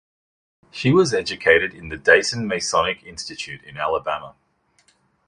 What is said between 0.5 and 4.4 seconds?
She was educated in the Dayton Masonic Institute in Alabama.